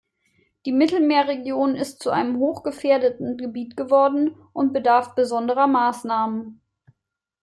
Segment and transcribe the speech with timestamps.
[0.65, 6.59] Die Mittelmeerregion ist zu einem hochgefährdeten Gebiet geworden und bedarf besonderer Maßnahmen.